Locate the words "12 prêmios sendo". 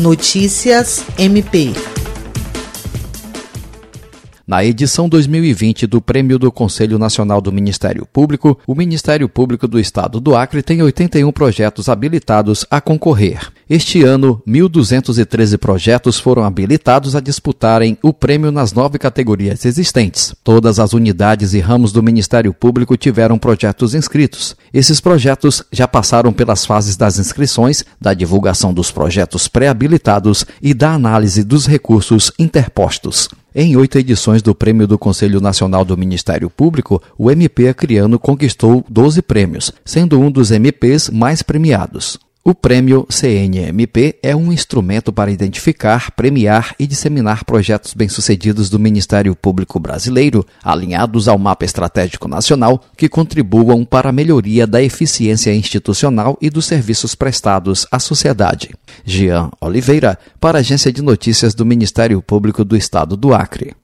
38.88-40.20